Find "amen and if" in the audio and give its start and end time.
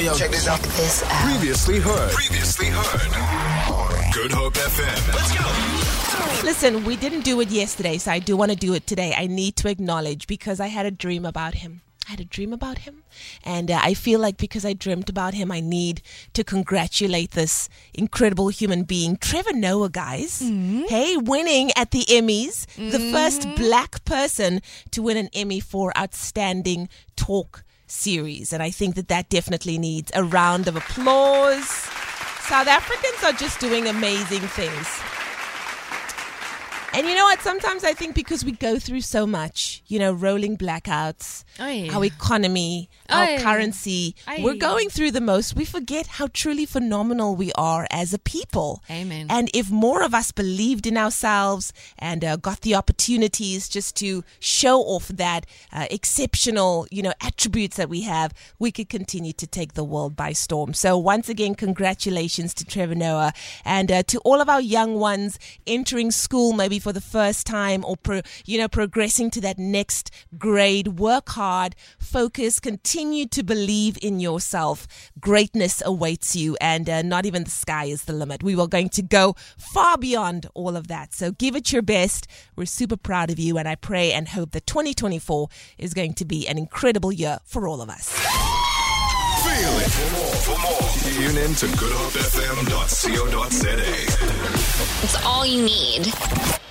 48.90-49.70